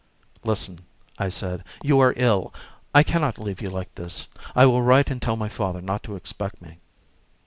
"Listen," 0.43 0.79
I 1.19 1.29
said. 1.29 1.63
"You 1.83 1.99
are 1.99 2.15
ill. 2.17 2.51
I 2.91 3.03
can 3.03 3.21
not 3.21 3.37
leave 3.37 3.61
you 3.61 3.69
like 3.69 3.93
this. 3.93 4.27
I 4.55 4.65
will 4.65 4.81
write 4.81 5.11
and 5.11 5.21
tell 5.21 5.35
my 5.35 5.47
father 5.47 5.79
not 5.79 6.01
to 6.05 6.15
expect 6.15 6.59
me." 6.59 6.79